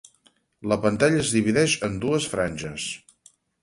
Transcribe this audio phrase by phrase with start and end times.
[0.73, 2.93] La pantalla es divideix en dues franges.